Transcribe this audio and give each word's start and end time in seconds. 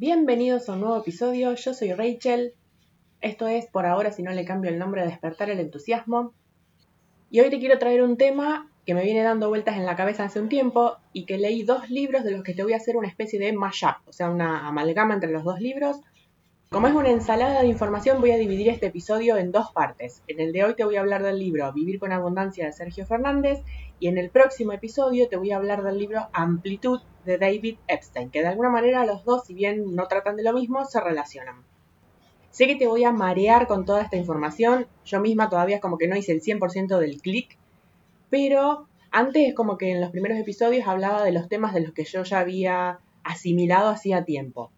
Bienvenidos 0.00 0.66
a 0.66 0.72
un 0.72 0.80
nuevo 0.80 0.96
episodio, 0.96 1.52
yo 1.52 1.74
soy 1.74 1.92
Rachel. 1.92 2.54
Esto 3.20 3.48
es, 3.48 3.66
por 3.66 3.84
ahora, 3.84 4.12
si 4.12 4.22
no 4.22 4.30
le 4.30 4.46
cambio 4.46 4.70
el 4.70 4.78
nombre, 4.78 5.04
Despertar 5.04 5.50
el 5.50 5.60
Entusiasmo. 5.60 6.32
Y 7.30 7.40
hoy 7.40 7.50
te 7.50 7.58
quiero 7.58 7.78
traer 7.78 8.02
un 8.02 8.16
tema 8.16 8.70
que 8.86 8.94
me 8.94 9.02
viene 9.02 9.22
dando 9.22 9.50
vueltas 9.50 9.76
en 9.76 9.84
la 9.84 9.96
cabeza 9.96 10.24
hace 10.24 10.40
un 10.40 10.48
tiempo 10.48 10.96
y 11.12 11.26
que 11.26 11.36
leí 11.36 11.64
dos 11.64 11.90
libros 11.90 12.24
de 12.24 12.30
los 12.30 12.42
que 12.42 12.54
te 12.54 12.62
voy 12.62 12.72
a 12.72 12.78
hacer 12.78 12.96
una 12.96 13.08
especie 13.08 13.38
de 13.38 13.52
mashup, 13.52 13.96
o 14.06 14.12
sea, 14.14 14.30
una 14.30 14.66
amalgama 14.66 15.12
entre 15.12 15.32
los 15.32 15.44
dos 15.44 15.60
libros. 15.60 16.00
Como 16.72 16.86
es 16.86 16.94
una 16.94 17.10
ensalada 17.10 17.62
de 17.62 17.66
información, 17.66 18.20
voy 18.20 18.30
a 18.30 18.36
dividir 18.36 18.68
este 18.68 18.86
episodio 18.86 19.36
en 19.36 19.50
dos 19.50 19.72
partes. 19.72 20.22
En 20.28 20.38
el 20.38 20.52
de 20.52 20.62
hoy 20.62 20.76
te 20.76 20.84
voy 20.84 20.94
a 20.94 21.00
hablar 21.00 21.24
del 21.24 21.40
libro 21.40 21.72
Vivir 21.72 21.98
con 21.98 22.12
Abundancia 22.12 22.64
de 22.64 22.72
Sergio 22.72 23.04
Fernández 23.06 23.58
y 23.98 24.06
en 24.06 24.18
el 24.18 24.30
próximo 24.30 24.70
episodio 24.70 25.28
te 25.28 25.36
voy 25.36 25.50
a 25.50 25.56
hablar 25.56 25.82
del 25.82 25.98
libro 25.98 26.28
Amplitud 26.32 27.00
de 27.24 27.38
David 27.38 27.78
Epstein, 27.88 28.30
que 28.30 28.42
de 28.42 28.46
alguna 28.46 28.70
manera 28.70 29.04
los 29.04 29.24
dos, 29.24 29.46
si 29.46 29.52
bien 29.52 29.96
no 29.96 30.06
tratan 30.06 30.36
de 30.36 30.44
lo 30.44 30.52
mismo, 30.52 30.84
se 30.84 31.00
relacionan. 31.00 31.56
Sé 32.52 32.68
que 32.68 32.76
te 32.76 32.86
voy 32.86 33.02
a 33.02 33.10
marear 33.10 33.66
con 33.66 33.84
toda 33.84 34.02
esta 34.02 34.16
información, 34.16 34.86
yo 35.04 35.18
misma 35.18 35.50
todavía 35.50 35.80
como 35.80 35.98
que 35.98 36.06
no 36.06 36.14
hice 36.14 36.30
el 36.30 36.40
100% 36.40 36.98
del 36.98 37.20
clic, 37.20 37.58
pero 38.30 38.86
antes 39.10 39.48
es 39.48 39.54
como 39.56 39.76
que 39.76 39.90
en 39.90 40.00
los 40.00 40.12
primeros 40.12 40.38
episodios 40.38 40.86
hablaba 40.86 41.24
de 41.24 41.32
los 41.32 41.48
temas 41.48 41.74
de 41.74 41.80
los 41.80 41.92
que 41.92 42.04
yo 42.04 42.22
ya 42.22 42.38
había 42.38 43.00
asimilado 43.24 43.88
hacía 43.88 44.24
tiempo. 44.24 44.70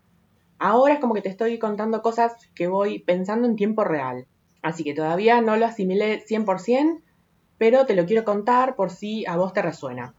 Ahora 0.65 0.95
es 0.95 1.01
como 1.01 1.13
que 1.13 1.23
te 1.23 1.29
estoy 1.29 1.59
contando 1.59 2.03
cosas 2.03 2.37
que 2.55 2.69
voy 2.69 3.01
pensando 3.01 3.49
en 3.49 3.57
tiempo 3.57 3.83
real. 3.83 4.29
Así 4.63 4.85
que 4.85 4.95
todavía 4.95 5.41
no 5.41 5.57
lo 5.57 5.67
asimilé 5.67 6.25
100%, 6.25 7.03
pero 7.59 7.85
te 7.85 7.97
lo 7.97 8.07
quiero 8.07 8.25
contar 8.25 8.77
por 8.77 8.91
si 8.91 9.27
a 9.27 9.37
vos 9.37 9.53
te 9.53 9.61
resuena. 9.61 10.15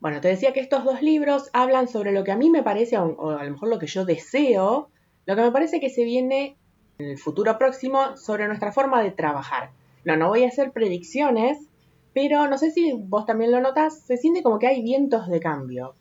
Bueno, 0.00 0.22
te 0.22 0.28
decía 0.28 0.54
que 0.54 0.60
estos 0.60 0.84
dos 0.84 1.02
libros 1.02 1.50
hablan 1.52 1.86
sobre 1.86 2.12
lo 2.12 2.24
que 2.24 2.32
a 2.32 2.36
mí 2.38 2.48
me 2.48 2.62
parece, 2.62 2.96
o 2.96 3.28
a 3.28 3.44
lo 3.44 3.50
mejor 3.50 3.68
lo 3.68 3.78
que 3.78 3.86
yo 3.86 4.06
deseo, 4.06 4.88
lo 5.26 5.36
que 5.36 5.42
me 5.42 5.52
parece 5.52 5.80
que 5.80 5.90
se 5.90 6.04
viene 6.04 6.56
en 6.96 7.10
el 7.10 7.18
futuro 7.18 7.58
próximo 7.58 8.16
sobre 8.16 8.48
nuestra 8.48 8.72
forma 8.72 9.02
de 9.02 9.10
trabajar. 9.10 9.72
No, 10.02 10.16
no 10.16 10.28
voy 10.28 10.44
a 10.44 10.48
hacer 10.48 10.72
predicciones, 10.72 11.58
pero 12.14 12.48
no 12.48 12.56
sé 12.56 12.70
si 12.70 12.94
vos 12.94 13.26
también 13.26 13.52
lo 13.52 13.60
notas, 13.60 14.00
se 14.00 14.16
siente 14.16 14.42
como 14.42 14.58
que 14.58 14.68
hay 14.68 14.82
vientos 14.82 15.28
de 15.28 15.40
cambio. 15.40 15.94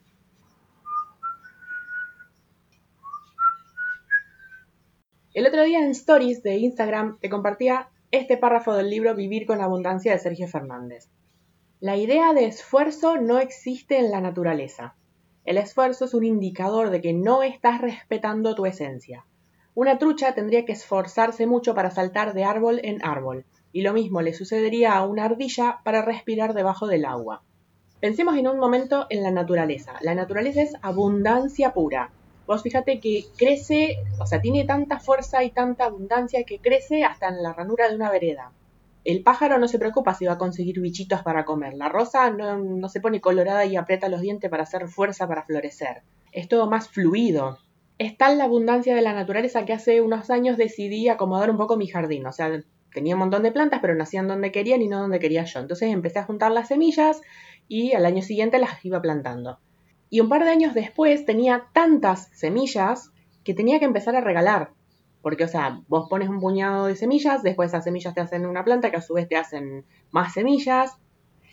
El 5.38 5.46
otro 5.46 5.64
día 5.64 5.86
en 5.86 5.92
Stories 5.92 6.42
de 6.42 6.58
Instagram 6.58 7.20
te 7.20 7.30
compartía 7.30 7.90
este 8.10 8.38
párrafo 8.38 8.74
del 8.74 8.90
libro 8.90 9.14
Vivir 9.14 9.46
con 9.46 9.62
Abundancia 9.62 10.12
de 10.12 10.18
Sergio 10.18 10.48
Fernández. 10.48 11.10
La 11.80 11.96
idea 11.96 12.34
de 12.34 12.46
esfuerzo 12.46 13.18
no 13.18 13.38
existe 13.38 14.00
en 14.00 14.10
la 14.10 14.20
naturaleza. 14.20 14.96
El 15.46 15.60
esfuerzo 15.60 16.06
es 16.06 16.16
un 16.16 16.24
indicador 16.24 16.90
de 16.90 17.02
que 17.02 17.14
no 17.14 17.44
estás 17.44 17.80
respetando 17.82 18.56
tu 18.56 18.66
esencia. 18.66 19.28
Una 19.76 20.00
trucha 20.00 20.34
tendría 20.34 20.66
que 20.66 20.72
esforzarse 20.72 21.46
mucho 21.46 21.76
para 21.76 21.92
saltar 21.92 22.34
de 22.34 22.44
árbol 22.44 22.80
en 22.82 23.06
árbol, 23.06 23.46
y 23.72 23.84
lo 23.84 23.94
mismo 23.94 24.24
le 24.24 24.34
sucedería 24.34 24.96
a 24.96 25.06
una 25.06 25.26
ardilla 25.26 25.82
para 25.84 26.02
respirar 26.02 26.56
debajo 26.56 26.88
del 26.88 27.06
agua. 27.06 27.44
Pensemos 28.00 28.36
en 28.38 28.48
un 28.48 28.58
momento 28.58 29.06
en 29.12 29.22
la 29.22 29.30
naturaleza. 29.30 30.00
La 30.02 30.16
naturaleza 30.16 30.64
es 30.64 30.74
abundancia 30.82 31.76
pura. 31.76 32.12
Vos 32.48 32.64
fíjate 32.64 33.02
que 33.02 33.26
crece, 33.38 33.98
o 34.22 34.26
sea, 34.26 34.40
tiene 34.40 34.64
tanta 34.64 35.02
fuerza 35.02 35.44
y 35.44 35.52
tanta 35.52 35.84
abundancia 35.84 36.46
que 36.46 36.60
crece 36.60 37.04
hasta 37.04 37.28
en 37.28 37.44
la 37.44 37.52
ranura 37.52 37.90
de 37.90 37.96
una 37.96 38.10
vereda. 38.10 38.54
El 39.04 39.22
pájaro 39.22 39.60
no 39.60 39.68
se 39.68 39.80
preocupa 39.80 40.14
si 40.14 40.26
va 40.26 40.34
a 40.34 40.38
conseguir 40.38 40.80
bichitos 40.80 41.24
para 41.24 41.44
comer. 41.44 41.74
La 41.74 41.90
rosa 41.90 42.30
no, 42.30 42.88
se 42.88 43.02
pone 43.02 43.20
colorada 43.20 43.66
y 43.66 43.76
aprieta 43.76 44.08
los 44.08 44.22
dientes 44.22 44.50
para 44.50 44.64
hacer 44.64 44.88
fuerza 44.88 45.28
para 45.28 45.44
florecer. 45.44 46.04
Es 46.32 46.48
todo 46.48 46.70
más 46.70 46.88
fluido. 46.88 47.58
Es 47.98 48.18
tal 48.18 48.38
la 48.38 48.46
abundancia 48.46 48.96
de 48.96 49.02
la 49.02 49.14
naturaleza 49.14 49.66
que 49.66 49.74
hace 49.74 50.00
unos 50.00 50.30
años 50.30 50.56
decidí 50.56 51.10
acomodar 51.10 51.52
un 51.52 51.58
poco 51.58 51.76
mi 51.76 51.88
jardín. 51.88 52.26
O 52.28 52.32
sea, 52.32 52.64
tenía 52.94 53.16
un 53.16 53.20
montón 53.20 53.44
de 53.44 53.52
plantas, 53.52 53.80
pero 53.82 53.94
nacían 53.94 54.30
donde 54.30 54.54
querían 54.54 54.82
y 54.82 54.88
no 54.88 55.02
donde 55.02 55.20
quería 55.20 55.44
yo. 55.44 55.60
Entonces 55.60 55.92
empecé 55.92 56.20
a 56.20 56.26
juntar 56.26 56.52
las 56.52 56.70
semillas 56.70 57.22
y 57.68 57.94
al 57.94 58.06
año 58.06 58.22
siguiente 58.22 58.58
las 58.58 58.84
iba 58.86 59.02
plantando. 59.02 59.60
Y 60.10 60.22
un 60.22 60.30
par 60.30 60.44
de 60.44 60.50
años 60.50 60.74
después 60.74 61.26
tenía 61.26 61.68
tantas 61.74 62.30
semillas 62.34 63.12
que 63.44 63.54
tenía 63.54 63.80
que 63.80 63.86
empezar 63.86 64.16
a 64.16 64.22
regalar. 64.22 64.72
Porque, 65.22 65.44
o 65.44 65.48
sea, 65.48 65.82
vos 65.88 66.08
pones 66.10 66.30
un 66.30 66.40
puñado 66.40 66.86
de 66.86 66.96
semillas, 66.96 67.44
después 67.44 67.70
esas 67.70 67.84
semillas 67.84 68.14
te 68.14 68.22
hacen 68.22 68.46
una 68.46 68.64
planta 68.64 68.92
que 68.92 68.98
a 68.98 69.02
su 69.02 69.14
vez 69.14 69.28
te 69.28 69.36
hacen 69.36 69.86
más 70.12 70.34
semillas. 70.34 70.98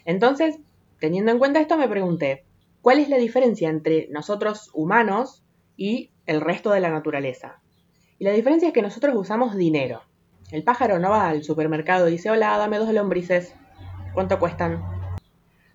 Entonces, 0.05 0.59
teniendo 1.01 1.33
en 1.33 1.39
cuenta 1.39 1.61
esto, 1.61 1.77
me 1.77 1.89
pregunté, 1.89 2.45
¿cuál 2.83 2.99
es 2.99 3.09
la 3.09 3.17
diferencia 3.17 3.69
entre 3.69 4.09
nosotros 4.11 4.71
humanos 4.75 5.43
y 5.77 6.11
el 6.27 6.41
resto 6.41 6.71
de 6.71 6.81
la 6.81 6.91
naturaleza? 6.91 7.61
Y 8.19 8.25
la 8.25 8.33
diferencia 8.33 8.69
es 8.69 8.75
que 8.75 8.83
nosotros 8.83 9.15
usamos 9.17 9.57
dinero. 9.57 10.03
El 10.51 10.63
pájaro 10.63 10.99
no 10.99 11.11
va 11.11 11.29
al 11.29 11.43
supermercado 11.43 12.09
y 12.09 12.13
dice, 12.13 12.31
hola, 12.31 12.57
dame 12.59 12.79
dos 12.79 12.93
lombrices. 12.93 13.55
¿Cuánto 14.15 14.39
cuestan? 14.39 14.94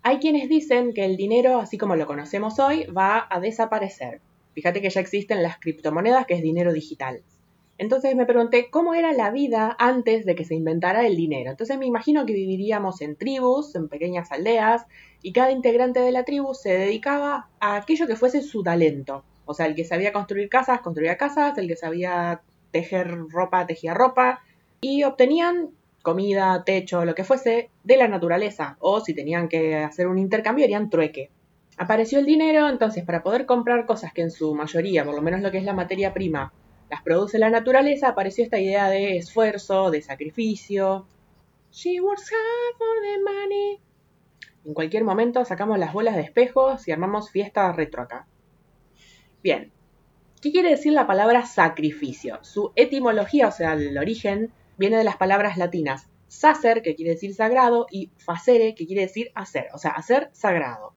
Hay 0.02 0.18
quienes 0.18 0.48
dicen 0.48 0.94
que 0.94 1.04
el 1.04 1.16
dinero, 1.16 1.60
así 1.60 1.76
como 1.76 1.94
lo 1.94 2.06
conocemos 2.06 2.58
hoy, 2.58 2.86
va 2.86 3.26
a 3.28 3.38
desaparecer. 3.38 4.20
Fíjate 4.54 4.80
que 4.80 4.88
ya 4.88 5.00
existen 5.00 5.42
las 5.42 5.58
criptomonedas, 5.58 6.26
que 6.26 6.34
es 6.34 6.42
dinero 6.42 6.72
digital. 6.72 7.22
Entonces 7.76 8.14
me 8.14 8.26
pregunté 8.26 8.68
cómo 8.70 8.94
era 8.94 9.12
la 9.12 9.30
vida 9.30 9.76
antes 9.78 10.26
de 10.26 10.34
que 10.34 10.44
se 10.44 10.54
inventara 10.54 11.06
el 11.06 11.16
dinero. 11.16 11.50
Entonces 11.50 11.78
me 11.78 11.86
imagino 11.86 12.26
que 12.26 12.32
viviríamos 12.32 13.00
en 13.00 13.16
tribus, 13.16 13.74
en 13.74 13.88
pequeñas 13.88 14.32
aldeas, 14.32 14.86
y 15.22 15.32
cada 15.32 15.50
integrante 15.50 16.00
de 16.00 16.12
la 16.12 16.24
tribu 16.24 16.54
se 16.54 16.70
dedicaba 16.76 17.48
a 17.58 17.76
aquello 17.76 18.06
que 18.06 18.16
fuese 18.16 18.42
su 18.42 18.62
talento. 18.62 19.24
O 19.44 19.54
sea, 19.54 19.66
el 19.66 19.74
que 19.74 19.84
sabía 19.84 20.12
construir 20.12 20.48
casas, 20.48 20.80
construía 20.80 21.16
casas, 21.16 21.56
el 21.58 21.68
que 21.68 21.76
sabía 21.76 22.40
tejer 22.70 23.16
ropa, 23.28 23.66
tejía 23.66 23.94
ropa, 23.94 24.42
y 24.80 25.04
obtenían 25.04 25.70
comida, 26.02 26.62
techo, 26.64 27.04
lo 27.04 27.14
que 27.14 27.24
fuese, 27.24 27.70
de 27.84 27.96
la 27.96 28.08
naturaleza, 28.08 28.76
o 28.80 29.00
si 29.00 29.14
tenían 29.14 29.48
que 29.48 29.76
hacer 29.76 30.06
un 30.08 30.18
intercambio, 30.18 30.64
harían 30.64 30.90
trueque. 30.90 31.30
Apareció 31.76 32.18
el 32.18 32.26
dinero, 32.26 32.68
entonces 32.68 33.04
para 33.04 33.22
poder 33.22 33.46
comprar 33.46 33.86
cosas 33.86 34.12
que 34.12 34.22
en 34.22 34.30
su 34.30 34.54
mayoría, 34.54 35.04
por 35.04 35.14
lo 35.14 35.22
menos 35.22 35.40
lo 35.40 35.50
que 35.50 35.58
es 35.58 35.64
la 35.64 35.72
materia 35.72 36.12
prima, 36.12 36.52
las 36.90 37.02
produce 37.02 37.38
la 37.38 37.50
naturaleza, 37.50 38.08
apareció 38.08 38.44
esta 38.44 38.58
idea 38.58 38.88
de 38.90 39.16
esfuerzo, 39.16 39.90
de 39.90 40.02
sacrificio. 40.02 41.06
She 41.70 42.00
works 42.00 42.30
hard 42.32 42.76
for 42.76 42.86
the 43.02 43.22
money. 43.22 43.80
En 44.64 44.74
cualquier 44.74 45.04
momento 45.04 45.44
sacamos 45.44 45.78
las 45.78 45.92
bolas 45.92 46.16
de 46.16 46.22
espejos 46.22 46.86
y 46.88 46.92
armamos 46.92 47.30
fiesta 47.30 47.72
retro 47.72 48.02
acá. 48.02 48.26
Bien, 49.42 49.72
¿qué 50.42 50.50
quiere 50.50 50.70
decir 50.70 50.92
la 50.92 51.06
palabra 51.06 51.46
sacrificio? 51.46 52.40
Su 52.42 52.72
etimología, 52.74 53.48
o 53.48 53.52
sea, 53.52 53.72
el 53.74 53.96
origen, 53.96 54.52
viene 54.80 54.96
de 54.96 55.04
las 55.04 55.18
palabras 55.18 55.58
latinas 55.58 56.08
sacer, 56.26 56.80
que 56.80 56.94
quiere 56.94 57.12
decir 57.12 57.34
sagrado, 57.34 57.86
y 57.90 58.10
facere, 58.16 58.74
que 58.74 58.86
quiere 58.86 59.02
decir 59.02 59.30
hacer, 59.34 59.66
o 59.74 59.78
sea, 59.78 59.90
hacer 59.90 60.30
sagrado. 60.32 60.94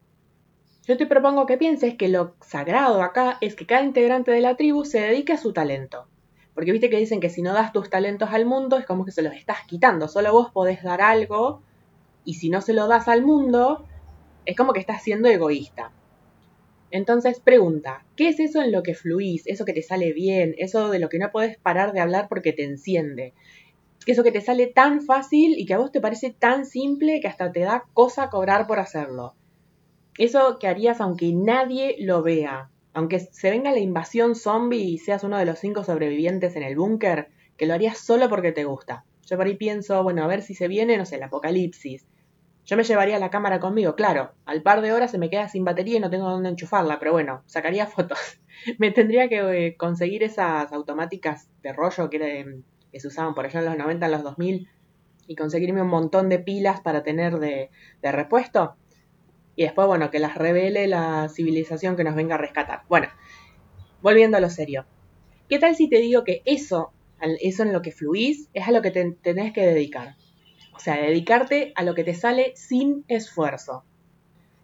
Yo 0.88 0.96
te 0.96 1.08
propongo 1.08 1.46
que 1.46 1.58
pienses 1.58 1.96
que 1.96 2.08
lo 2.08 2.36
sagrado 2.42 3.02
acá 3.02 3.40
es 3.42 3.56
que 3.56 3.66
cada 3.66 3.84
integrante 3.84 4.32
de 4.32 4.42
la 4.42 4.56
tribu 4.56 4.86
se 4.86 5.02
dedique 5.02 5.34
a 5.34 5.38
su 5.38 5.52
talento. 5.52 6.08
Porque 6.54 6.72
viste 6.72 6.90
que 6.90 6.98
dicen 6.98 7.20
que 7.20 7.30
si 7.30 7.42
no 7.42 7.54
das 7.54 7.74
tus 7.74 7.90
talentos 7.90 8.30
al 8.32 8.46
mundo 8.46 8.78
es 8.78 8.86
como 8.86 9.06
que 9.06 9.12
se 9.12 9.24
los 9.24 9.34
estás 9.34 9.66
quitando, 9.66 10.08
solo 10.08 10.32
vos 10.32 10.52
podés 10.52 10.84
dar 10.84 11.02
algo 11.02 11.64
y 12.26 12.36
si 12.36 12.50
no 12.50 12.62
se 12.62 12.74
lo 12.74 12.88
das 12.88 13.08
al 13.08 13.24
mundo 13.24 13.86
es 14.46 14.56
como 14.56 14.72
que 14.72 14.80
estás 14.80 15.02
siendo 15.02 15.30
egoísta. 15.30 15.92
Entonces 16.92 17.40
pregunta, 17.40 18.06
¿qué 18.16 18.30
es 18.30 18.40
eso 18.40 18.62
en 18.62 18.72
lo 18.72 18.84
que 18.84 18.94
fluís? 18.94 19.48
Eso 19.48 19.66
que 19.66 19.74
te 19.74 19.82
sale 19.82 20.14
bien, 20.14 20.54
eso 20.60 20.90
de 20.92 21.00
lo 21.00 21.10
que 21.10 21.18
no 21.18 21.32
podés 21.32 21.58
parar 21.58 21.92
de 21.92 22.02
hablar 22.02 22.28
porque 22.30 22.54
te 22.54 22.64
enciende, 22.64 23.34
eso 24.12 24.24
que 24.24 24.32
te 24.32 24.42
sale 24.42 24.68
tan 24.68 25.02
fácil 25.02 25.56
y 25.58 25.66
que 25.66 25.74
a 25.74 25.78
vos 25.78 25.92
te 25.92 26.02
parece 26.02 26.32
tan 26.32 26.66
simple 26.66 27.22
que 27.22 27.28
hasta 27.28 27.52
te 27.52 27.62
da 27.62 27.86
cosa 27.94 28.30
cobrar 28.30 28.68
por 28.68 28.80
hacerlo. 28.80 29.36
Eso 30.18 30.60
que 30.60 30.68
harías 30.68 31.02
aunque 31.02 31.32
nadie 31.34 31.96
lo 32.00 32.22
vea. 32.22 32.70
Aunque 32.94 33.20
se 33.20 33.50
venga 33.50 33.72
la 33.72 33.80
invasión 33.80 34.36
zombie 34.36 34.84
y 34.84 34.98
seas 35.00 35.24
uno 35.24 35.38
de 35.38 35.46
los 35.46 35.58
cinco 35.58 35.84
sobrevivientes 35.84 36.56
en 36.56 36.64
el 36.64 36.76
búnker, 36.76 37.30
que 37.58 37.66
lo 37.66 37.74
harías 37.74 37.98
solo 37.98 38.30
porque 38.30 38.52
te 38.52 38.66
gusta. 38.66 39.06
Yo 39.26 39.38
por 39.38 39.48
ahí 39.48 39.56
pienso, 39.56 40.04
bueno, 40.04 40.24
a 40.24 40.28
ver 40.28 40.42
si 40.42 40.54
se 40.54 40.68
viene, 40.68 40.98
no 40.98 41.06
sé, 41.06 41.16
el 41.16 41.24
apocalipsis. 41.24 42.06
Yo 42.66 42.78
me 42.78 42.84
llevaría 42.84 43.20
la 43.20 43.30
cámara 43.30 43.60
conmigo, 43.60 43.96
claro. 43.96 44.34
Al 44.46 44.62
par 44.62 44.82
de 44.82 44.94
horas 44.94 45.12
se 45.12 45.18
me 45.18 45.30
queda 45.30 45.50
sin 45.50 45.66
batería 45.66 45.98
y 45.98 46.00
no 46.00 46.10
tengo 46.10 46.30
dónde 46.30 46.50
enchufarla, 46.50 47.00
pero 47.00 47.12
bueno, 47.14 47.42
sacaría 47.46 47.88
fotos. 47.88 48.20
me 48.78 48.92
tendría 48.92 49.28
que 49.28 49.68
eh, 49.68 49.76
conseguir 49.76 50.24
esas 50.24 50.72
automáticas 50.72 51.50
de 51.62 51.74
rollo 51.74 52.10
que 52.10 52.62
que 52.94 53.00
se 53.00 53.08
usaban 53.08 53.34
por 53.34 53.46
allá 53.46 53.60
en 53.60 53.66
los 53.66 53.78
90, 53.78 54.06
en 54.06 54.12
los 54.12 54.24
2000, 54.24 54.70
y 55.26 55.36
conseguirme 55.36 55.82
un 55.82 55.88
montón 55.88 56.30
de 56.30 56.38
pilas 56.38 56.80
para 56.82 57.02
tener 57.02 57.40
de, 57.40 57.72
repuesto. 58.04 58.76
Y 59.56 59.64
después, 59.64 59.88
bueno, 59.88 60.12
que 60.12 60.20
las 60.20 60.36
revele 60.36 60.88
la 60.88 61.28
civilización 61.28 61.96
que 61.98 62.04
nos 62.04 62.14
venga 62.14 62.36
a 62.36 62.38
rescatar. 62.38 62.84
Bueno, 62.88 63.08
volviendo 64.04 64.38
a 64.38 64.40
lo 64.40 64.50
serio. 64.52 64.86
¿Qué 65.50 65.58
tal 65.58 65.76
si 65.76 65.90
te 65.90 65.98
digo 65.98 66.24
que 66.24 66.44
eso, 66.46 66.94
eso 67.20 67.64
en 67.64 67.74
lo 67.74 67.82
que 67.82 67.92
fluís, 67.92 68.48
es 68.54 68.68
a 68.68 68.72
lo 68.72 68.84
que 68.84 68.92
te 68.92 69.12
tenés 69.24 69.54
que 69.54 69.66
dedicar? 69.66 70.16
O 70.76 70.80
sea, 70.80 70.96
dedicarte 70.98 71.74
a 71.76 71.84
lo 71.84 71.96
que 71.96 72.04
te 72.04 72.14
sale 72.14 72.54
sin 72.56 73.06
esfuerzo. 73.08 73.86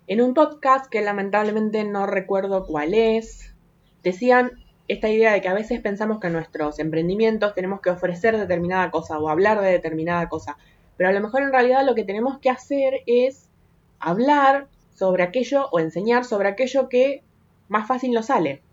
En 0.06 0.22
un 0.22 0.36
podcast 0.36 0.86
que 0.86 1.02
lamentablemente 1.02 1.84
no 1.84 2.06
recuerdo 2.06 2.68
cuál 2.68 2.94
es, 2.94 3.56
decían 4.04 4.52
esta 4.90 5.08
idea 5.08 5.32
de 5.32 5.40
que 5.40 5.48
a 5.48 5.54
veces 5.54 5.80
pensamos 5.80 6.20
que 6.20 6.28
en 6.28 6.34
nuestros 6.34 6.80
emprendimientos 6.80 7.54
tenemos 7.54 7.80
que 7.80 7.92
ofrecer 7.92 8.38
determinada 8.38 8.92
cosa 8.92 9.20
o 9.20 9.30
hablar 9.30 9.62
de 9.62 9.70
determinada 9.70 10.28
cosa, 10.28 10.58
pero 10.98 11.10
a 11.10 11.14
lo 11.14 11.22
mejor 11.22 11.44
en 11.44 11.52
realidad 11.52 11.86
lo 11.86 11.96
que 11.96 12.04
tenemos 12.04 12.40
que 12.40 12.50
hacer 12.50 12.96
es 13.06 13.48
hablar 14.00 14.68
sobre 14.96 15.24
aquello 15.24 15.70
o 15.72 15.80
enseñar 15.80 16.26
sobre 16.26 16.50
aquello 16.50 16.90
que 16.90 17.24
más 17.68 17.88
fácil 17.88 18.12
nos 18.12 18.26
sale. 18.26 18.64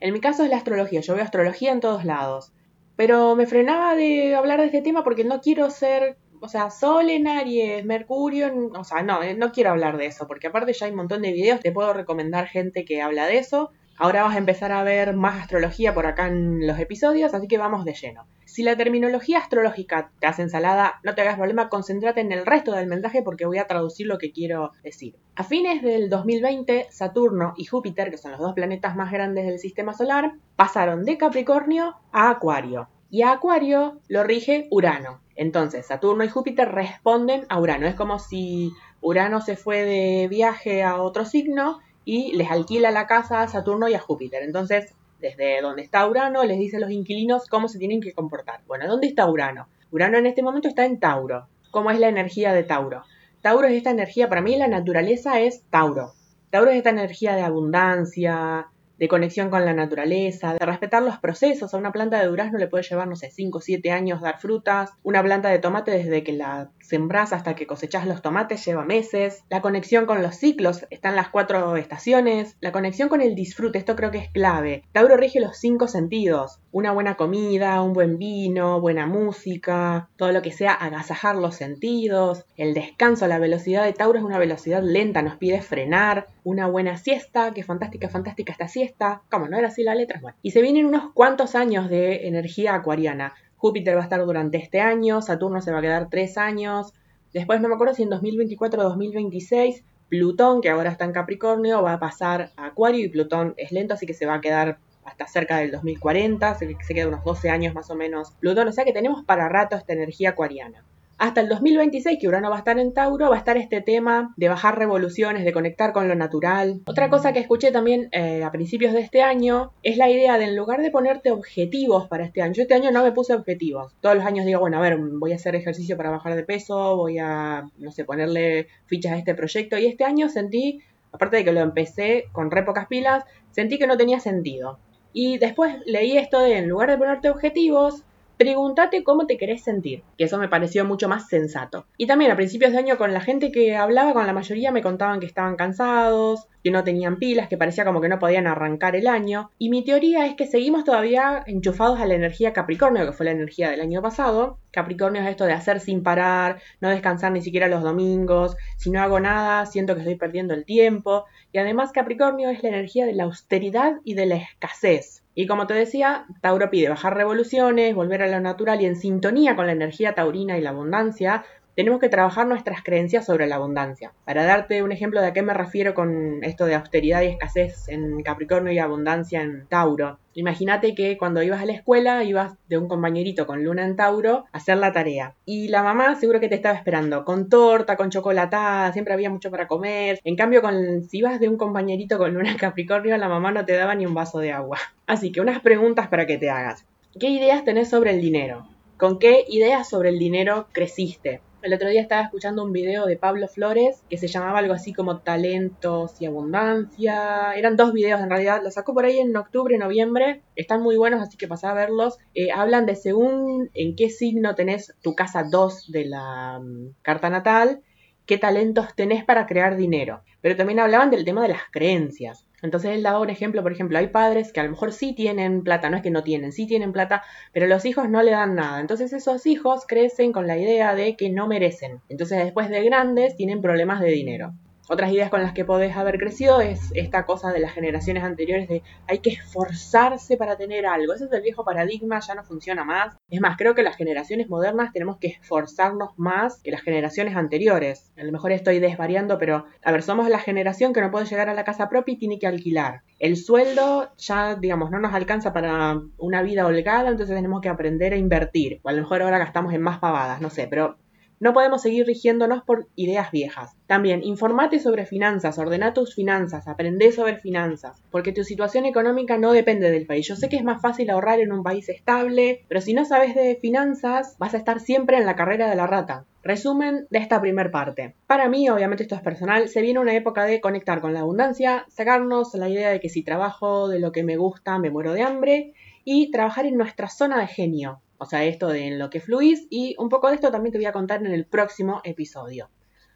En 0.00 0.12
mi 0.12 0.20
caso 0.20 0.44
es 0.44 0.50
la 0.50 0.58
astrología, 0.58 1.00
yo 1.00 1.14
veo 1.14 1.24
astrología 1.24 1.72
en 1.72 1.80
todos 1.80 2.04
lados, 2.04 2.52
pero 2.94 3.34
me 3.34 3.46
frenaba 3.46 3.94
de 3.94 4.34
hablar 4.34 4.60
de 4.60 4.66
este 4.66 4.82
tema 4.82 5.02
porque 5.02 5.24
no 5.24 5.40
quiero 5.40 5.70
ser 5.70 6.18
o 6.42 6.48
sea, 6.48 6.70
Sol 6.70 7.08
en 7.08 7.28
Aries, 7.28 7.84
Mercurio, 7.84 8.52
o 8.76 8.82
sea, 8.82 9.04
no, 9.04 9.22
eh, 9.22 9.34
no 9.34 9.52
quiero 9.52 9.70
hablar 9.70 9.96
de 9.96 10.06
eso, 10.06 10.26
porque 10.26 10.48
aparte 10.48 10.72
ya 10.72 10.86
hay 10.86 10.90
un 10.90 10.98
montón 10.98 11.22
de 11.22 11.32
videos, 11.32 11.60
te 11.60 11.70
puedo 11.70 11.92
recomendar 11.92 12.48
gente 12.48 12.84
que 12.84 13.00
habla 13.00 13.26
de 13.26 13.38
eso. 13.38 13.70
Ahora 14.02 14.24
vas 14.24 14.34
a 14.34 14.38
empezar 14.38 14.72
a 14.72 14.82
ver 14.82 15.14
más 15.14 15.40
astrología 15.40 15.94
por 15.94 16.06
acá 16.06 16.26
en 16.26 16.66
los 16.66 16.76
episodios, 16.80 17.34
así 17.34 17.46
que 17.46 17.56
vamos 17.56 17.84
de 17.84 17.94
lleno. 17.94 18.26
Si 18.44 18.64
la 18.64 18.76
terminología 18.76 19.38
astrológica 19.38 20.10
te 20.18 20.26
hace 20.26 20.42
ensalada, 20.42 20.98
no 21.04 21.14
te 21.14 21.20
hagas 21.20 21.36
problema, 21.36 21.68
concéntrate 21.68 22.20
en 22.20 22.32
el 22.32 22.44
resto 22.44 22.72
del 22.72 22.88
mensaje 22.88 23.22
porque 23.22 23.46
voy 23.46 23.58
a 23.58 23.68
traducir 23.68 24.08
lo 24.08 24.18
que 24.18 24.32
quiero 24.32 24.72
decir. 24.82 25.14
A 25.36 25.44
fines 25.44 25.82
del 25.82 26.10
2020, 26.10 26.88
Saturno 26.90 27.54
y 27.56 27.66
Júpiter, 27.66 28.10
que 28.10 28.16
son 28.18 28.32
los 28.32 28.40
dos 28.40 28.54
planetas 28.54 28.96
más 28.96 29.12
grandes 29.12 29.46
del 29.46 29.60
sistema 29.60 29.94
solar, 29.94 30.32
pasaron 30.56 31.04
de 31.04 31.16
Capricornio 31.16 31.94
a 32.10 32.30
Acuario. 32.30 32.88
Y 33.08 33.22
a 33.22 33.30
Acuario 33.30 34.00
lo 34.08 34.24
rige 34.24 34.66
Urano. 34.72 35.20
Entonces, 35.36 35.86
Saturno 35.86 36.24
y 36.24 36.28
Júpiter 36.28 36.72
responden 36.72 37.46
a 37.48 37.60
Urano. 37.60 37.86
Es 37.86 37.94
como 37.94 38.18
si 38.18 38.72
Urano 39.00 39.40
se 39.40 39.54
fue 39.54 39.84
de 39.84 40.26
viaje 40.26 40.82
a 40.82 41.00
otro 41.00 41.24
signo 41.24 41.78
y 42.04 42.32
les 42.36 42.50
alquila 42.50 42.90
la 42.90 43.06
casa 43.06 43.42
a 43.42 43.48
Saturno 43.48 43.88
y 43.88 43.94
a 43.94 44.00
Júpiter. 44.00 44.42
Entonces, 44.42 44.94
desde 45.20 45.60
donde 45.62 45.82
está 45.82 46.06
Urano, 46.08 46.44
les 46.44 46.58
dice 46.58 46.76
a 46.76 46.80
los 46.80 46.90
inquilinos 46.90 47.46
cómo 47.46 47.68
se 47.68 47.78
tienen 47.78 48.00
que 48.00 48.12
comportar. 48.12 48.60
Bueno, 48.66 48.88
¿dónde 48.88 49.06
está 49.06 49.28
Urano? 49.28 49.68
Urano 49.90 50.18
en 50.18 50.26
este 50.26 50.42
momento 50.42 50.68
está 50.68 50.84
en 50.84 50.98
Tauro. 50.98 51.46
¿Cómo 51.70 51.90
es 51.90 51.98
la 51.98 52.08
energía 52.08 52.52
de 52.52 52.64
Tauro? 52.64 53.02
Tauro 53.40 53.66
es 53.66 53.74
esta 53.74 53.90
energía, 53.90 54.28
para 54.28 54.40
mí 54.40 54.56
la 54.56 54.68
naturaleza 54.68 55.40
es 55.40 55.62
Tauro. 55.70 56.12
Tauro 56.50 56.70
es 56.70 56.76
esta 56.76 56.90
energía 56.90 57.34
de 57.34 57.42
abundancia, 57.42 58.68
de 59.02 59.08
conexión 59.08 59.50
con 59.50 59.64
la 59.64 59.74
naturaleza, 59.74 60.54
de 60.54 60.64
respetar 60.64 61.02
los 61.02 61.18
procesos. 61.18 61.74
A 61.74 61.76
una 61.76 61.90
planta 61.90 62.20
de 62.20 62.28
durazno 62.28 62.56
le 62.60 62.68
puede 62.68 62.84
llevar, 62.84 63.08
no 63.08 63.16
sé, 63.16 63.32
5 63.32 63.58
o 63.58 63.60
7 63.60 63.90
años 63.90 64.20
dar 64.20 64.38
frutas. 64.38 64.92
Una 65.02 65.20
planta 65.24 65.48
de 65.48 65.58
tomate 65.58 65.90
desde 65.90 66.22
que 66.22 66.32
la 66.32 66.70
sembras 66.78 67.32
hasta 67.32 67.56
que 67.56 67.66
cosechas 67.66 68.06
los 68.06 68.22
tomates 68.22 68.64
lleva 68.64 68.84
meses. 68.84 69.42
La 69.50 69.60
conexión 69.60 70.06
con 70.06 70.22
los 70.22 70.36
ciclos, 70.36 70.86
están 70.90 71.16
las 71.16 71.30
cuatro 71.30 71.76
estaciones. 71.76 72.56
La 72.60 72.70
conexión 72.70 73.08
con 73.08 73.20
el 73.20 73.34
disfrute, 73.34 73.78
esto 73.78 73.96
creo 73.96 74.12
que 74.12 74.18
es 74.18 74.30
clave. 74.30 74.84
Tauro 74.92 75.16
rige 75.16 75.40
los 75.40 75.56
cinco 75.56 75.88
sentidos. 75.88 76.60
Una 76.70 76.92
buena 76.92 77.16
comida, 77.16 77.82
un 77.82 77.94
buen 77.94 78.18
vino, 78.18 78.80
buena 78.80 79.06
música, 79.06 80.10
todo 80.16 80.30
lo 80.30 80.42
que 80.42 80.52
sea 80.52 80.74
agasajar 80.74 81.34
los 81.34 81.56
sentidos. 81.56 82.44
El 82.56 82.72
descanso, 82.72 83.26
la 83.26 83.40
velocidad 83.40 83.84
de 83.84 83.94
Tauro 83.94 84.20
es 84.20 84.24
una 84.24 84.38
velocidad 84.38 84.80
lenta, 84.80 85.22
nos 85.22 85.38
pide 85.38 85.60
frenar. 85.60 86.28
Una 86.44 86.68
buena 86.68 86.96
siesta, 86.98 87.52
que 87.52 87.62
fantástica, 87.62 88.08
fantástica 88.08 88.52
esta 88.52 88.68
siesta 88.68 88.91
como 89.30 89.48
no 89.48 89.58
era 89.58 89.68
así 89.68 89.82
la 89.82 89.94
letra, 89.94 90.20
bueno. 90.20 90.36
Y 90.42 90.50
se 90.50 90.62
vienen 90.62 90.86
unos 90.86 91.12
cuantos 91.12 91.54
años 91.54 91.88
de 91.88 92.26
energía 92.26 92.74
acuariana. 92.74 93.34
Júpiter 93.56 93.96
va 93.96 94.00
a 94.00 94.04
estar 94.04 94.24
durante 94.24 94.58
este 94.58 94.80
año, 94.80 95.22
Saturno 95.22 95.60
se 95.60 95.70
va 95.70 95.78
a 95.78 95.82
quedar 95.82 96.08
tres 96.10 96.36
años, 96.36 96.92
después 97.32 97.60
no 97.60 97.68
me 97.68 97.74
acuerdo 97.74 97.94
si 97.94 98.02
en 98.02 98.10
2024 98.10 98.80
o 98.80 98.84
2026, 98.84 99.84
Plutón, 100.08 100.60
que 100.60 100.68
ahora 100.68 100.90
está 100.90 101.04
en 101.04 101.12
Capricornio, 101.12 101.82
va 101.82 101.94
a 101.94 102.00
pasar 102.00 102.50
a 102.56 102.66
Acuario 102.66 103.04
y 103.04 103.08
Plutón 103.08 103.54
es 103.56 103.72
lento, 103.72 103.94
así 103.94 104.04
que 104.04 104.14
se 104.14 104.26
va 104.26 104.34
a 104.34 104.40
quedar 104.40 104.78
hasta 105.04 105.26
cerca 105.26 105.58
del 105.58 105.70
2040, 105.70 106.54
se, 106.56 106.76
se 106.80 106.94
queda 106.94 107.08
unos 107.08 107.24
12 107.24 107.50
años 107.50 107.74
más 107.74 107.90
o 107.90 107.94
menos 107.94 108.32
Plutón, 108.40 108.68
o 108.68 108.72
sea 108.72 108.84
que 108.84 108.92
tenemos 108.92 109.24
para 109.24 109.48
rato 109.48 109.76
esta 109.76 109.92
energía 109.92 110.30
acuariana. 110.30 110.84
Hasta 111.22 111.40
el 111.40 111.48
2026, 111.48 112.18
que 112.20 112.26
Urano 112.26 112.50
va 112.50 112.56
a 112.56 112.58
estar 112.58 112.80
en 112.80 112.92
Tauro, 112.92 113.30
va 113.30 113.36
a 113.36 113.38
estar 113.38 113.56
este 113.56 113.80
tema 113.80 114.34
de 114.36 114.48
bajar 114.48 114.76
revoluciones, 114.76 115.44
de 115.44 115.52
conectar 115.52 115.92
con 115.92 116.08
lo 116.08 116.16
natural. 116.16 116.80
Otra 116.84 117.10
cosa 117.10 117.32
que 117.32 117.38
escuché 117.38 117.70
también 117.70 118.08
eh, 118.10 118.42
a 118.42 118.50
principios 118.50 118.92
de 118.92 119.02
este 119.02 119.22
año 119.22 119.70
es 119.84 119.98
la 119.98 120.10
idea 120.10 120.36
de 120.36 120.46
en 120.46 120.56
lugar 120.56 120.82
de 120.82 120.90
ponerte 120.90 121.30
objetivos 121.30 122.08
para 122.08 122.24
este 122.24 122.42
año, 122.42 122.54
yo 122.54 122.62
este 122.62 122.74
año 122.74 122.90
no 122.90 123.04
me 123.04 123.12
puse 123.12 123.34
objetivos. 123.34 123.94
Todos 124.00 124.16
los 124.16 124.24
años 124.24 124.46
digo, 124.46 124.58
bueno, 124.58 124.78
a 124.78 124.80
ver, 124.80 124.98
voy 124.98 125.30
a 125.30 125.36
hacer 125.36 125.54
ejercicio 125.54 125.96
para 125.96 126.10
bajar 126.10 126.34
de 126.34 126.42
peso, 126.42 126.96
voy 126.96 127.18
a, 127.20 127.70
no 127.78 127.92
sé, 127.92 128.04
ponerle 128.04 128.66
fichas 128.86 129.12
a 129.12 129.18
este 129.18 129.36
proyecto. 129.36 129.78
Y 129.78 129.86
este 129.86 130.02
año 130.02 130.28
sentí, 130.28 130.80
aparte 131.12 131.36
de 131.36 131.44
que 131.44 131.52
lo 131.52 131.60
empecé 131.60 132.24
con 132.32 132.50
re 132.50 132.64
pocas 132.64 132.88
pilas, 132.88 133.22
sentí 133.52 133.78
que 133.78 133.86
no 133.86 133.96
tenía 133.96 134.18
sentido. 134.18 134.80
Y 135.12 135.38
después 135.38 135.76
leí 135.86 136.18
esto 136.18 136.40
de 136.40 136.58
en 136.58 136.68
lugar 136.68 136.90
de 136.90 136.98
ponerte 136.98 137.30
objetivos, 137.30 138.02
pregúntate 138.36 139.04
cómo 139.04 139.26
te 139.26 139.36
querés 139.36 139.62
sentir, 139.62 140.02
que 140.18 140.24
eso 140.24 140.38
me 140.38 140.48
pareció 140.48 140.84
mucho 140.84 141.08
más 141.08 141.28
sensato. 141.28 141.86
Y 141.96 142.06
también 142.06 142.30
a 142.30 142.36
principios 142.36 142.72
de 142.72 142.78
año 142.78 142.98
con 142.98 143.12
la 143.12 143.20
gente 143.20 143.52
que 143.52 143.76
hablaba, 143.76 144.12
con 144.12 144.26
la 144.26 144.32
mayoría 144.32 144.72
me 144.72 144.82
contaban 144.82 145.20
que 145.20 145.26
estaban 145.26 145.56
cansados, 145.56 146.48
que 146.62 146.70
no 146.70 146.84
tenían 146.84 147.16
pilas, 147.16 147.48
que 147.48 147.56
parecía 147.56 147.84
como 147.84 148.00
que 148.00 148.08
no 148.08 148.18
podían 148.18 148.46
arrancar 148.46 148.96
el 148.96 149.06
año. 149.06 149.50
Y 149.58 149.70
mi 149.70 149.84
teoría 149.84 150.26
es 150.26 150.34
que 150.34 150.46
seguimos 150.46 150.84
todavía 150.84 151.42
enchufados 151.46 152.00
a 152.00 152.06
la 152.06 152.14
energía 152.14 152.52
Capricornio, 152.52 153.04
que 153.04 153.12
fue 153.12 153.26
la 153.26 153.32
energía 153.32 153.70
del 153.70 153.80
año 153.80 154.00
pasado. 154.02 154.58
Capricornio 154.70 155.22
es 155.22 155.28
esto 155.28 155.44
de 155.44 155.52
hacer 155.52 155.80
sin 155.80 156.02
parar, 156.02 156.60
no 156.80 156.88
descansar 156.88 157.32
ni 157.32 157.42
siquiera 157.42 157.68
los 157.68 157.82
domingos, 157.82 158.56
si 158.78 158.90
no 158.90 159.00
hago 159.02 159.20
nada, 159.20 159.66
siento 159.66 159.94
que 159.94 160.00
estoy 160.00 160.16
perdiendo 160.16 160.54
el 160.54 160.64
tiempo. 160.64 161.24
Y 161.52 161.58
además 161.58 161.92
Capricornio 161.92 162.48
es 162.50 162.62
la 162.62 162.70
energía 162.70 163.06
de 163.06 163.14
la 163.14 163.24
austeridad 163.24 163.94
y 164.04 164.14
de 164.14 164.26
la 164.26 164.36
escasez. 164.36 165.21
Y 165.34 165.46
como 165.46 165.66
te 165.66 165.74
decía, 165.74 166.26
Tauro 166.40 166.68
pide 166.70 166.90
bajar 166.90 167.16
revoluciones, 167.16 167.94
volver 167.94 168.22
a 168.22 168.28
lo 168.28 168.40
natural 168.40 168.82
y 168.82 168.86
en 168.86 168.96
sintonía 168.96 169.56
con 169.56 169.66
la 169.66 169.72
energía 169.72 170.14
taurina 170.14 170.58
y 170.58 170.60
la 170.60 170.70
abundancia, 170.70 171.44
tenemos 171.74 172.00
que 172.00 172.08
trabajar 172.08 172.46
nuestras 172.46 172.82
creencias 172.82 173.26
sobre 173.26 173.46
la 173.46 173.56
abundancia. 173.56 174.12
Para 174.24 174.44
darte 174.44 174.82
un 174.82 174.92
ejemplo 174.92 175.20
de 175.20 175.28
a 175.28 175.32
qué 175.32 175.42
me 175.42 175.54
refiero 175.54 175.94
con 175.94 176.44
esto 176.44 176.66
de 176.66 176.74
austeridad 176.74 177.22
y 177.22 177.26
escasez 177.26 177.88
en 177.88 178.22
Capricornio 178.22 178.72
y 178.72 178.78
abundancia 178.78 179.42
en 179.42 179.66
Tauro. 179.66 180.18
Imagínate 180.34 180.94
que 180.94 181.18
cuando 181.18 181.42
ibas 181.42 181.60
a 181.60 181.66
la 181.66 181.72
escuela 181.72 182.24
ibas 182.24 182.54
de 182.68 182.78
un 182.78 182.88
compañerito 182.88 183.46
con 183.46 183.64
luna 183.64 183.84
en 183.84 183.96
Tauro 183.96 184.46
a 184.52 184.58
hacer 184.58 184.78
la 184.78 184.92
tarea. 184.92 185.34
Y 185.44 185.68
la 185.68 185.82
mamá 185.82 186.14
seguro 186.16 186.40
que 186.40 186.48
te 186.48 186.54
estaba 186.54 186.76
esperando, 186.76 187.24
con 187.24 187.48
torta, 187.48 187.96
con 187.96 188.10
chocolatada, 188.10 188.92
siempre 188.92 189.14
había 189.14 189.30
mucho 189.30 189.50
para 189.50 189.68
comer. 189.68 190.20
En 190.24 190.36
cambio, 190.36 190.62
con, 190.62 191.04
si 191.04 191.18
ibas 191.18 191.40
de 191.40 191.48
un 191.48 191.56
compañerito 191.56 192.18
con 192.18 192.34
luna 192.34 192.50
en 192.50 192.58
Capricornio, 192.58 193.16
la 193.16 193.28
mamá 193.28 193.52
no 193.52 193.64
te 193.64 193.74
daba 193.74 193.94
ni 193.94 194.06
un 194.06 194.14
vaso 194.14 194.38
de 194.38 194.52
agua. 194.52 194.78
Así 195.06 195.32
que 195.32 195.40
unas 195.40 195.60
preguntas 195.60 196.08
para 196.08 196.26
que 196.26 196.38
te 196.38 196.50
hagas. 196.50 196.84
¿Qué 197.18 197.28
ideas 197.28 197.64
tenés 197.64 197.90
sobre 197.90 198.10
el 198.10 198.20
dinero? 198.20 198.66
¿Con 198.96 199.18
qué 199.18 199.44
ideas 199.48 199.88
sobre 199.88 200.10
el 200.10 200.18
dinero 200.18 200.68
creciste? 200.72 201.40
El 201.62 201.72
otro 201.74 201.88
día 201.88 202.00
estaba 202.00 202.22
escuchando 202.22 202.64
un 202.64 202.72
video 202.72 203.06
de 203.06 203.16
Pablo 203.16 203.46
Flores 203.46 204.02
que 204.10 204.18
se 204.18 204.26
llamaba 204.26 204.58
algo 204.58 204.74
así 204.74 204.92
como 204.92 205.20
Talentos 205.20 206.20
y 206.20 206.26
Abundancia. 206.26 207.52
Eran 207.54 207.76
dos 207.76 207.92
videos 207.92 208.20
en 208.20 208.30
realidad, 208.30 208.62
los 208.64 208.74
sacó 208.74 208.92
por 208.92 209.04
ahí 209.04 209.20
en 209.20 209.36
octubre, 209.36 209.78
noviembre. 209.78 210.42
Están 210.56 210.82
muy 210.82 210.96
buenos, 210.96 211.22
así 211.22 211.36
que 211.36 211.46
pasá 211.46 211.70
a 211.70 211.74
verlos. 211.74 212.18
Eh, 212.34 212.50
hablan 212.50 212.84
de 212.84 212.96
según 212.96 213.70
en 213.74 213.94
qué 213.94 214.10
signo 214.10 214.56
tenés 214.56 214.92
tu 215.02 215.14
casa 215.14 215.44
2 215.48 215.92
de 215.92 216.04
la 216.06 216.58
mm, 216.58 216.96
carta 217.00 217.30
natal, 217.30 217.82
qué 218.26 218.38
talentos 218.38 218.96
tenés 218.96 219.24
para 219.24 219.46
crear 219.46 219.76
dinero. 219.76 220.22
Pero 220.40 220.56
también 220.56 220.80
hablaban 220.80 221.10
del 221.10 221.24
tema 221.24 221.42
de 221.42 221.48
las 221.50 221.62
creencias. 221.70 222.44
Entonces 222.62 222.92
él 222.92 223.02
daba 223.02 223.20
un 223.20 223.30
ejemplo, 223.30 223.62
por 223.62 223.72
ejemplo, 223.72 223.98
hay 223.98 224.06
padres 224.06 224.52
que 224.52 224.60
a 224.60 224.64
lo 224.64 224.70
mejor 224.70 224.92
sí 224.92 225.14
tienen 225.14 225.62
plata, 225.62 225.90
no 225.90 225.96
es 225.96 226.02
que 226.02 226.10
no 226.10 226.22
tienen, 226.22 226.52
sí 226.52 226.66
tienen 226.66 226.92
plata, 226.92 227.22
pero 227.52 227.66
los 227.66 227.84
hijos 227.84 228.08
no 228.08 228.22
le 228.22 228.30
dan 228.30 228.54
nada. 228.54 228.80
Entonces 228.80 229.12
esos 229.12 229.46
hijos 229.46 229.84
crecen 229.86 230.32
con 230.32 230.46
la 230.46 230.56
idea 230.56 230.94
de 230.94 231.16
que 231.16 231.30
no 231.30 231.48
merecen. 231.48 232.00
Entonces 232.08 232.42
después 232.44 232.68
de 232.70 232.84
grandes 232.84 233.36
tienen 233.36 233.60
problemas 233.60 234.00
de 234.00 234.10
dinero. 234.10 234.54
Otras 234.92 235.10
ideas 235.10 235.30
con 235.30 235.40
las 235.40 235.54
que 235.54 235.64
podés 235.64 235.96
haber 235.96 236.18
crecido 236.18 236.60
es 236.60 236.92
esta 236.92 237.24
cosa 237.24 237.50
de 237.50 237.60
las 237.60 237.72
generaciones 237.72 238.24
anteriores 238.24 238.68
de 238.68 238.82
hay 239.08 239.20
que 239.20 239.30
esforzarse 239.30 240.36
para 240.36 240.58
tener 240.58 240.84
algo. 240.84 241.14
Ese 241.14 241.24
es 241.24 241.32
el 241.32 241.40
viejo 241.40 241.64
paradigma, 241.64 242.20
ya 242.20 242.34
no 242.34 242.44
funciona 242.44 242.84
más. 242.84 243.16
Es 243.30 243.40
más, 243.40 243.56
creo 243.56 243.74
que 243.74 243.82
las 243.82 243.96
generaciones 243.96 244.50
modernas 244.50 244.92
tenemos 244.92 245.16
que 245.16 245.28
esforzarnos 245.28 246.10
más 246.18 246.60
que 246.62 246.70
las 246.70 246.82
generaciones 246.82 247.36
anteriores. 247.36 248.12
A 248.18 248.24
lo 248.24 248.32
mejor 248.32 248.52
estoy 248.52 248.80
desvariando, 248.80 249.38
pero 249.38 249.64
a 249.82 249.92
ver, 249.92 250.02
somos 250.02 250.28
la 250.28 250.38
generación 250.38 250.92
que 250.92 251.00
no 251.00 251.10
puede 251.10 251.24
llegar 251.24 251.48
a 251.48 251.54
la 251.54 251.64
casa 251.64 251.88
propia 251.88 252.12
y 252.12 252.18
tiene 252.18 252.38
que 252.38 252.46
alquilar. 252.46 253.00
El 253.18 253.38
sueldo 253.38 254.12
ya, 254.18 254.56
digamos, 254.56 254.90
no 254.90 255.00
nos 255.00 255.14
alcanza 255.14 255.54
para 255.54 256.02
una 256.18 256.42
vida 256.42 256.66
holgada, 256.66 257.08
entonces 257.08 257.34
tenemos 257.34 257.62
que 257.62 257.70
aprender 257.70 258.12
a 258.12 258.18
invertir. 258.18 258.80
O 258.82 258.90
a 258.90 258.92
lo 258.92 259.00
mejor 259.00 259.22
ahora 259.22 259.38
gastamos 259.38 259.72
en 259.72 259.80
más 259.80 260.00
pavadas, 260.00 260.42
no 260.42 260.50
sé, 260.50 260.66
pero 260.66 260.98
No 261.42 261.52
podemos 261.52 261.82
seguir 261.82 262.06
rigiéndonos 262.06 262.62
por 262.62 262.86
ideas 262.94 263.32
viejas. 263.32 263.74
También, 263.88 264.22
informate 264.22 264.78
sobre 264.78 265.06
finanzas, 265.06 265.58
ordena 265.58 265.92
tus 265.92 266.14
finanzas, 266.14 266.68
aprende 266.68 267.10
sobre 267.10 267.40
finanzas, 267.40 268.00
porque 268.12 268.30
tu 268.30 268.44
situación 268.44 268.86
económica 268.86 269.36
no 269.38 269.50
depende 269.50 269.90
del 269.90 270.06
país. 270.06 270.28
Yo 270.28 270.36
sé 270.36 270.48
que 270.48 270.54
es 270.54 270.62
más 270.62 270.80
fácil 270.80 271.10
ahorrar 271.10 271.40
en 271.40 271.50
un 271.50 271.64
país 271.64 271.88
estable, 271.88 272.64
pero 272.68 272.80
si 272.80 272.94
no 272.94 273.04
sabes 273.04 273.34
de 273.34 273.58
finanzas, 273.60 274.36
vas 274.38 274.54
a 274.54 274.58
estar 274.58 274.78
siempre 274.78 275.16
en 275.16 275.26
la 275.26 275.34
carrera 275.34 275.68
de 275.68 275.74
la 275.74 275.88
rata. 275.88 276.26
Resumen 276.44 277.08
de 277.10 277.18
esta 277.18 277.40
primer 277.40 277.72
parte. 277.72 278.14
Para 278.28 278.48
mí, 278.48 278.68
obviamente 278.68 279.02
esto 279.02 279.16
es 279.16 279.22
personal, 279.22 279.68
se 279.68 279.82
viene 279.82 279.98
una 279.98 280.14
época 280.14 280.44
de 280.44 280.60
conectar 280.60 281.00
con 281.00 281.12
la 281.12 281.22
abundancia, 281.22 281.86
sacarnos 281.88 282.54
la 282.54 282.68
idea 282.68 282.90
de 282.90 283.00
que 283.00 283.08
si 283.08 283.24
trabajo 283.24 283.88
de 283.88 283.98
lo 283.98 284.12
que 284.12 284.22
me 284.22 284.36
gusta 284.36 284.78
me 284.78 284.90
muero 284.90 285.12
de 285.12 285.22
hambre 285.22 285.74
y 286.04 286.30
trabajar 286.30 286.66
en 286.66 286.76
nuestra 286.76 287.08
zona 287.08 287.40
de 287.40 287.48
genio, 287.48 288.00
o 288.22 288.26
sea, 288.26 288.44
esto 288.44 288.68
de 288.68 288.86
en 288.86 289.00
lo 289.00 289.10
que 289.10 289.20
fluís 289.20 289.66
y 289.68 289.96
un 289.98 290.08
poco 290.08 290.28
de 290.28 290.36
esto 290.36 290.52
también 290.52 290.72
te 290.72 290.78
voy 290.78 290.86
a 290.86 290.92
contar 290.92 291.26
en 291.26 291.32
el 291.32 291.44
próximo 291.44 292.00
episodio. 292.04 292.70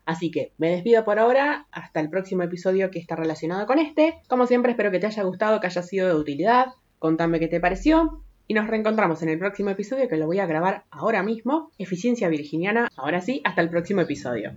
Así 0.04 0.32
que 0.32 0.52
me 0.58 0.70
despido 0.70 1.04
por 1.04 1.20
ahora, 1.20 1.68
hasta 1.70 2.00
el 2.00 2.10
próximo 2.10 2.42
episodio 2.42 2.90
que 2.90 2.98
está 2.98 3.14
relacionado 3.14 3.66
con 3.66 3.78
este. 3.78 4.20
Como 4.28 4.48
siempre 4.48 4.72
espero 4.72 4.90
que 4.90 4.98
te 4.98 5.06
haya 5.06 5.22
gustado, 5.22 5.60
que 5.60 5.68
haya 5.68 5.82
sido 5.82 6.08
de 6.08 6.14
utilidad. 6.14 6.74
Contame 6.98 7.38
qué 7.38 7.46
te 7.46 7.60
pareció 7.60 8.24
y 8.48 8.54
nos 8.54 8.66
reencontramos 8.66 9.22
en 9.22 9.28
el 9.28 9.38
próximo 9.38 9.70
episodio 9.70 10.08
que 10.08 10.16
lo 10.16 10.26
voy 10.26 10.40
a 10.40 10.46
grabar 10.46 10.84
ahora 10.90 11.22
mismo. 11.22 11.70
Eficiencia 11.78 12.28
Virginiana. 12.28 12.88
Ahora 12.96 13.20
sí, 13.20 13.42
hasta 13.44 13.60
el 13.60 13.70
próximo 13.70 14.00
episodio. 14.00 14.54